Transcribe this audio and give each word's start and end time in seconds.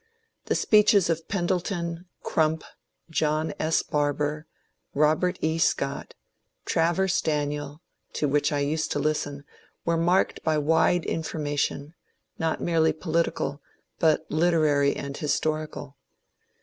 The 0.45 0.55
speeches 0.55 1.11
of 1.11 1.27
Pendleton, 1.27 2.07
Crump, 2.23 2.63
John 3.11 3.53
S. 3.59 3.83
Barbour, 3.83 4.47
Robert 4.95 5.37
E. 5.41 5.59
Scott, 5.59 6.15
Travers 6.65 7.21
Daniel, 7.21 7.83
to 8.13 8.27
which 8.27 8.51
I 8.51 8.61
used 8.61 8.91
to 8.93 8.97
listen, 8.99 9.43
were 9.85 9.97
marked 9.97 10.41
by 10.41 10.57
wide 10.57 11.05
information, 11.05 11.93
not 12.39 12.59
merely 12.59 12.93
political, 12.93 13.61
but 13.99 14.25
literary 14.31 14.95
and 14.95 15.15
historical. 15.15 15.97